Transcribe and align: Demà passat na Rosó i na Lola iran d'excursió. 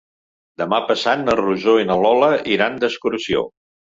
Demà 0.61 0.77
passat 0.91 1.19
na 1.25 1.35
Rosó 1.41 1.75
i 1.81 1.85
na 1.91 1.99
Lola 2.05 2.31
iran 2.57 2.79
d'excursió. 2.85 3.47